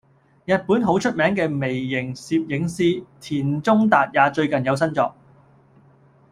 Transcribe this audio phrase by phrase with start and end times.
[0.45, 5.15] 日本好出名嘅微型攝影師田中達也最近有新作